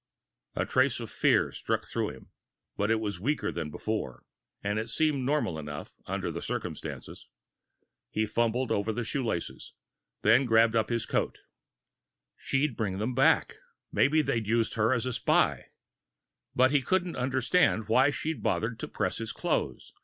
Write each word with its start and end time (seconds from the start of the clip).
A 0.55 0.65
trace 0.65 0.99
of 0.99 1.11
fear 1.11 1.51
struck 1.51 1.85
through 1.85 2.09
him, 2.09 2.31
but 2.75 2.89
it 2.89 2.99
was 2.99 3.19
weaker 3.19 3.51
than 3.51 3.69
before, 3.69 4.25
and 4.63 4.79
it 4.79 4.89
seemed 4.89 5.23
normal 5.23 5.59
enough, 5.59 5.93
under 6.07 6.31
the 6.31 6.41
circumstances. 6.41 7.27
He 8.09 8.25
fumbled 8.25 8.71
over 8.71 8.91
the 8.91 9.03
shoelaces, 9.03 9.73
and 10.23 10.31
then 10.31 10.45
grabbed 10.47 10.75
up 10.75 10.89
his 10.89 11.05
coat. 11.05 11.37
She'd 12.35 12.75
bring 12.75 12.97
them 12.97 13.13
back! 13.13 13.57
Maybe 13.91 14.23
they'd 14.23 14.47
used 14.47 14.73
her 14.73 14.91
as 14.91 15.05
a 15.05 15.13
spy! 15.13 15.67
But 16.55 16.71
he 16.71 16.81
couldn't 16.81 17.15
understand 17.15 17.87
why 17.87 18.09
she'd 18.09 18.41
bothered 18.41 18.79
to 18.79 18.87
press 18.87 19.19
his 19.19 19.31
clothes. 19.31 19.93